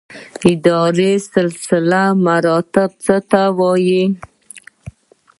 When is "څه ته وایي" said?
3.05-4.03